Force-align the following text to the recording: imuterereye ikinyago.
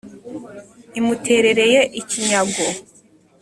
imuterereye 0.99 1.81
ikinyago. 1.99 2.65